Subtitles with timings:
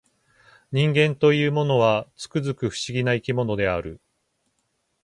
[0.71, 4.01] 人間というものは、つくづく不思議な生き物である